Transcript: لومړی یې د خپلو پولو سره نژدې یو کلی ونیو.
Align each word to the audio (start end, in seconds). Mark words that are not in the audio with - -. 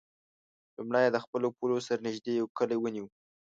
لومړی 0.77 1.01
یې 1.05 1.13
د 1.13 1.17
خپلو 1.23 1.47
پولو 1.57 1.77
سره 1.87 2.05
نژدې 2.07 2.31
یو 2.35 2.47
کلی 2.57 2.77
ونیو. 2.79 3.05